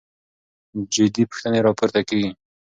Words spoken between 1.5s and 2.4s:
راپورته کېږي.